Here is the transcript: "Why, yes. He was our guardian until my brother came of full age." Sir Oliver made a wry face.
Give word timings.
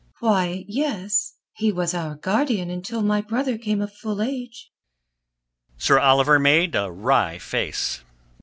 "Why, 0.19 0.65
yes. 0.67 1.35
He 1.53 1.71
was 1.71 1.93
our 1.93 2.15
guardian 2.15 2.71
until 2.71 3.03
my 3.03 3.21
brother 3.21 3.55
came 3.59 3.83
of 3.83 3.93
full 3.93 4.19
age." 4.19 4.71
Sir 5.77 5.99
Oliver 5.99 6.39
made 6.39 6.73
a 6.73 6.89
wry 6.91 7.37
face. 7.37 8.03